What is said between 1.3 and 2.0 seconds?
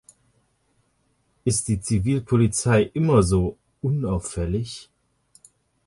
Ist die